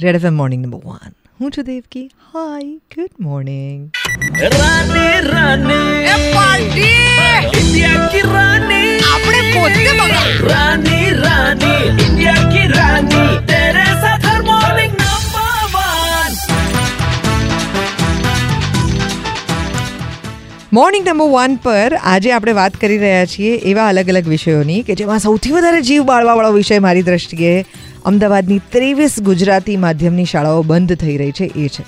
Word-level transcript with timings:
Red 0.00 0.16
FM 0.16 0.34
morning 0.34 0.62
number 0.62 0.82
one 0.86 1.14
હું 1.40 1.50
છું 1.50 1.64
Devki 1.64 2.04
hi 2.28 2.68
good 2.94 3.18
morning 3.20 3.80
Rani 4.54 5.16
Rani 5.26 5.99
morning 20.72 21.08
number 21.08 21.24
one 21.24 21.56
પર 21.56 21.94
આજે 22.02 22.32
આપણે 22.32 22.52
વાત 22.52 22.76
કરી 22.76 22.98
રહ્યા 22.98 23.26
છીએ 23.26 23.56
એવા 23.56 23.88
અલગ 23.88 24.08
અલગ 24.08 24.28
વિષયોની 24.28 24.82
કે 24.82 24.94
જેમાં 24.94 25.18
સૌથી 25.18 25.52
વધારે 25.52 25.80
જીવ 25.82 26.02
બાળવાવાળો 26.02 26.52
વિષય 26.52 26.78
મારી 26.78 27.02
દ્રષ્ટિએ 27.02 27.64
અમદાવાદની 28.04 28.58
ત્રેવીસ 28.58 29.22
ગુજરાતી 29.22 29.76
માધ્યમની 29.76 30.24
શાળાઓ 30.24 30.62
બંધ 30.62 30.94
થઈ 30.94 31.16
રહી 31.16 31.30
છે, 31.30 31.44
એ 31.44 31.68
છે. 31.68 31.82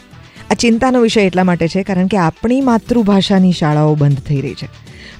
આ 0.51 0.55
ચિંતાનો 0.55 1.01
વિષય 1.01 1.21
એટલા 1.21 1.45
માટે 1.45 1.69
છે 1.69 1.83
કારણ 1.83 2.07
કે 2.07 2.17
આપણી 2.17 2.61
માતૃભાષાની 2.61 3.53
શાળાઓ 3.53 3.95
બંધ 3.95 4.21
થઈ 4.21 4.41
રહી 4.41 4.55
છે. 4.55 4.67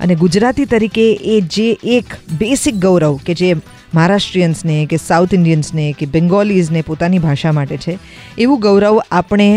અને 0.01 0.15
ગુજરાતી 0.15 0.65
તરીકે 0.65 1.13
એ 1.13 1.41
જે 1.41 1.79
એક 1.85 2.05
બેસિક 2.39 2.75
ગૌરવ 2.75 3.17
કે 3.17 3.35
જે 3.35 3.55
મહારાષ્ટ્રીયન્સને 3.95 4.77
કે 4.87 4.99
સાઉથ 5.03 5.35
ઇન્ડિયન્સને 5.35 5.87
કે 5.93 6.07
બેંગોલીઝને 6.07 6.83
પોતાની 6.83 7.19
ભાષા 7.19 7.53
માટે 7.53 7.77
છે, 7.77 7.99
એવું 8.39 8.61
ગૌરવ 8.61 9.01
આપણે 9.11 9.49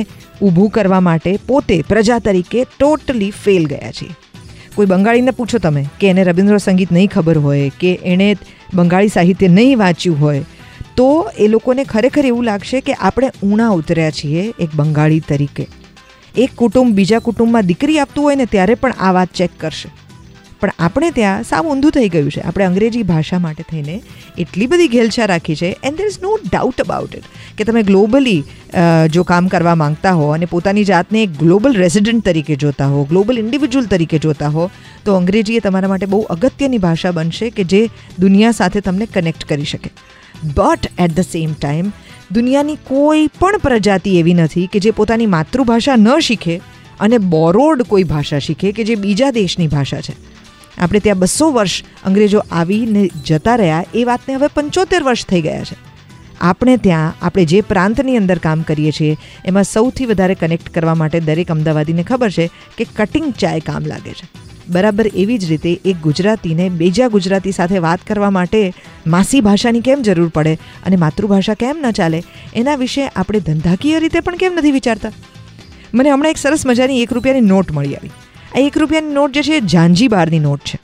ઊભું 0.42 0.70
કરવા 0.70 1.00
માટે 1.00 1.32
પોતે 1.48 1.78
પ્રજા 1.88 2.20
તરીકે 2.20 2.66
ટોટલી 2.74 3.32
ફેલ 3.44 3.68
ગયા 3.68 3.92
છીએ. 3.92 4.16
કોઈ 4.76 4.86
બંગાળીને 4.86 5.32
પૂછો 5.32 5.60
તમે 5.60 5.86
કે 6.00 6.10
એને 6.10 6.24
રવિન્દ્ર 6.24 6.60
સંગીત 6.60 6.92
નહીં 6.92 7.10
ખબર 7.10 7.38
હોય, 7.38 7.72
કે 7.80 7.92
એણે 8.04 8.38
બંગાળી 8.74 9.10
સાહિત્ય 9.10 9.48
નહીં 9.48 9.80
વાંચ્યું 9.80 10.20
હોય, 10.20 10.44
તો 10.96 11.10
એ 11.38 11.48
લોકોને 11.48 11.84
ખરેખર 11.86 12.26
એવું 12.26 12.46
લાગશે 12.46 12.82
કે 12.82 12.94
આપણે 13.00 13.32
ઊણા 13.44 13.72
ઉતર્યા 13.80 14.12
છીએ 14.12 14.44
એક 14.60 14.76
બંગાળી 14.76 15.20
તરીકે. 15.30 15.68
એક 16.36 16.56
કુટુંબ 16.56 16.96
બીજા 16.96 17.20
કુટુંબમાં 17.20 17.68
દીકરી 17.68 18.00
આપતું 18.00 18.24
હોય 18.24 18.36
ને 18.36 18.46
ત્યારે 18.46 18.76
પણ 18.76 19.00
આ 19.00 19.14
વાત 19.14 19.30
ચેક 19.34 19.52
કરશે. 19.58 19.90
પણ 20.66 20.74
આપણે 20.80 21.10
ત્યાં 21.12 21.44
સાવ 21.44 21.68
ઊંધું 21.68 21.92
થઈ 21.92 22.10
ગયું 22.10 22.32
છે. 22.32 22.42
આપણે 22.42 22.66
અંગ્રેજી 22.66 23.04
ભાષા 23.04 23.40
માટે 23.40 23.64
થઈને 23.72 24.02
એટલી 24.38 24.68
બધી 24.68 24.88
ઘેલછા 24.88 25.26
રાખી 25.26 25.56
છે 25.56 25.72
and 25.84 25.98
there 25.98 26.08
is 26.08 26.20
no 26.22 26.38
doubt 26.46 26.82
about 26.82 27.16
it 27.16 27.28
કે 27.58 27.64
તમે 27.64 27.84
ગ્લોબલી 27.84 28.44
જો 29.10 29.24
કામ 29.24 29.48
કરવા 29.48 29.76
માંગતા 29.76 30.14
હો 30.14 30.30
અને 30.30 30.46
પોતાની 30.46 30.84
જાતને 30.84 31.24
એક 31.24 31.38
ગ્લોબલ 31.40 31.76
રેસિડન્ટ 31.76 32.26
તરીકે 32.26 32.56
જોતા 32.56 32.88
હો 32.88 33.04
ગ્લોબલ 33.04 33.40
ઇન્ડિવિજ્યુઅલ 33.40 33.88
તરીકે 33.88 34.20
જોતા 34.20 34.50
હો, 34.50 34.70
તો 35.06 35.16
અંગ્રેજી 35.16 35.56
એ 35.56 35.60
તમારા 35.60 35.88
માટે 35.88 36.06
બહુ 36.06 36.22
અગત્યની 36.30 36.78
ભાષા 36.78 37.12
બનશે 37.12 37.50
કે 37.50 37.64
જે 37.64 37.82
દુનિયા 38.20 38.52
સાથે 38.52 38.80
તમને 38.82 39.06
કનેક્ટ 39.14 39.46
કરી 39.46 39.66
શકે. 39.66 39.90
But 40.56 40.92
at 41.00 41.16
the 41.16 41.20
same 41.20 41.54
time 41.54 41.92
દુનિયાની 42.32 42.76
કોઈ 42.76 43.28
પણ 43.40 43.58
પ્રજાતિ 43.58 44.20
એવી 44.20 44.34
નથી 44.34 44.70
કે 44.74 44.80
જે 44.80 44.92
પોતાની 44.92 45.34
માતૃભાષા 45.34 45.96
ન 45.96 46.20
શીખે 46.20 46.56
અને 47.00 47.18
બોરોડ 47.18 47.84
કોઈ 47.84 48.04
ભાષા 48.04 48.40
શીખે 48.40 48.72
કે 48.72 48.84
જે 48.84 48.96
બીજા 48.96 49.32
દેશની 49.32 49.68
ભાષા 49.68 50.02
છે. 50.02 50.16
આપણે 50.78 51.00
ત્યાં 51.00 51.20
બસો 51.20 51.52
વર્ષ 51.52 51.84
અંગ્રેજો 52.06 52.44
આવીને 52.52 53.10
જતા 53.26 53.56
રહ્યા, 53.56 53.84
એ 53.94 54.04
વાતને 54.04 54.36
હવે 54.36 54.48
પંચોતેર 54.48 55.04
વર્ષ 55.04 55.26
થઈ 55.26 55.42
ગયા 55.42 55.64
છે. 55.64 55.76
આપણે 56.42 56.78
ત્યાં, 56.78 57.14
આપણે 57.22 57.46
જે 57.46 57.62
પ્રાંતની 57.62 58.18
અંદર 58.18 58.38
કામ 58.38 58.62
કરીએ 58.62 58.92
છીએ, 58.92 59.18
એમાં 59.46 59.64
સૌથી 59.64 60.06
વધારે 60.06 60.36
કનેક્ટ 60.36 60.70
કરવા 60.70 60.96
માટે 60.96 61.20
દરેક 61.20 61.52
અમદાવાદીને 61.52 62.04
ખબર 62.04 62.30
છે 62.30 62.50
કે 62.78 62.84
કટિંગ 62.84 63.34
ચાય 63.34 63.60
કામ 63.60 63.86
લાગે 63.86 64.14
છે. 64.14 64.28
બરાબર 64.70 65.08
એવી 65.14 65.38
જ 65.38 65.46
રીતે 65.46 65.80
એક 65.86 65.98
ગુજરાતીને 66.02 66.70
બીજા 66.70 67.08
ગુજરાતી 67.08 67.52
સાથે 67.52 67.80
વાત 67.80 68.00
કરવા 68.08 68.30
માટે 68.30 68.74
માસી 69.08 69.42
ભાષાની 69.42 69.80
કેમ 69.82 70.02
જરૂર 70.02 70.30
પડે 70.30 70.58
અને 70.86 70.96
માતૃભાષા 70.96 71.54
કેમ 71.54 71.78
ન 71.86 71.92
ચાલે, 71.92 72.24
એના 72.56 72.76
વિશે 72.76 73.08
આપણે 73.08 73.40
ધંધાકીય 73.40 74.00
રીતે 74.00 74.20
પણ 74.20 74.36
કેમ 74.36 74.54
નથી 74.54 74.72
વિચારતા? 74.72 75.12
મને 75.94 76.10
હમણાં 76.12 76.32
એક 76.32 76.38
સરસ 76.38 76.66
મજાની 76.66 77.02
એક 77.02 77.14
રૂપિયાની 77.14 77.42
નોટ 77.42 77.72
મળી 77.72 77.96
આવી. 77.96 78.12
આ 78.56 78.60
એક 78.60 78.78
રૂપિયાની 78.78 79.14
નોટ 79.14 79.32
જે 79.32 79.42
છે 79.44 79.60
ઝાંઝીબારની 79.60 80.40
નોટ 80.40 80.60
છે. 80.60 80.80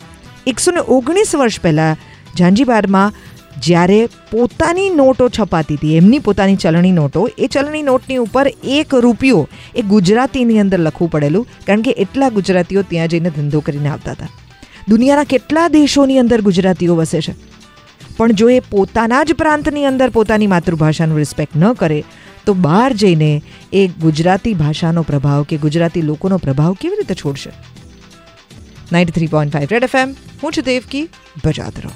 એકસો 0.48 0.72
ને 0.72 0.80
ઓગણીસ 0.80 1.36
વર્ષ 1.36 1.62
પહેલાં 1.62 1.98
ઝાંઝીબારમાં 2.38 3.14
જ્યારે 3.62 4.10
પોતાની 4.32 4.90
નોટો 4.90 5.30
છપાતી 5.30 5.76
હતી, 5.76 5.98
એમની 5.98 6.20
પોતાની 6.20 6.56
ચલણી 6.56 6.92
નોટો, 6.92 7.30
એ 7.38 7.48
ચલણી 7.48 7.82
નોટની 7.82 8.18
ઉપર 8.18 8.52
એક 8.64 8.96
રૂપિયો 8.96 9.48
એ 9.76 9.82
ગુજરાતીની 9.82 10.60
અંદર 10.60 10.80
લખવું 10.80 11.12
પડેલું, 11.12 11.48
કારણ 11.68 11.82
કે 11.82 11.92
એટલા 11.92 12.30
ગુજરાતીઓ 12.30 12.82
ત્યાં 12.82 13.08
જઈને 13.08 13.30
ધંધો 13.30 13.60
કરીને 13.60 13.90
આવતા 13.90 14.12
હતા. 14.12 14.28
દુનિયાના 14.90 15.24
કેટલા 15.24 15.68
દેશોની 15.68 16.20
અંદર 16.20 16.42
ગુજરાતીઓ 16.42 16.96
વસે 16.96 17.22
છે? 17.22 17.34
પણ 18.18 18.32
જો 18.32 18.50
એ 18.50 18.60
પોતાના 18.60 19.24
જ 19.24 19.34
પ્રાંતની 19.34 19.86
અંદર 19.86 20.10
પોતાની 20.10 20.48
માતૃભાષાનું 20.48 21.18
રિસ્પેક્ટ 21.18 21.56
ન 21.56 21.74
કરે 21.74 22.04
તો 22.46 22.54
બહાર 22.54 22.94
જઈને 22.94 23.42
એ 23.74 23.88
ગુજરાતી 23.88 24.54
ભાષાનો 24.54 25.02
પ્રભાવ 25.02 25.44
કે 25.44 25.58
ગુજરાતી 25.58 26.02
લોકોનો 26.02 26.38
પ્રભાવ 26.38 26.74
કેવી 26.74 26.96
રીતે 26.96 27.14
છોડશે? 27.14 27.50
Ninety 28.92 29.12
three 29.12 29.28
point 29.28 29.54
five 29.54 29.68
red 29.72 29.84
F 29.84 29.96
M 29.96 30.16
હું 30.44 30.52
છું 30.52 30.64
દેવકી 30.64 31.04
બજાત 31.46 31.80
રહો. 31.80 31.92